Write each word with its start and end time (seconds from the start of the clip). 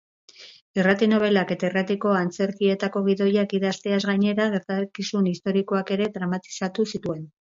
Irrati-nobelak 0.79 1.51
eta 1.55 1.67
irratiko 1.71 2.13
antzerkietako 2.19 3.03
gidoiak 3.09 3.53
idazteaz 3.59 4.01
gainera, 4.13 4.49
gertakizun 4.55 5.31
historikoak 5.35 5.95
ere 5.99 6.11
dramatizatu 6.19 6.91
zituen. 6.95 7.25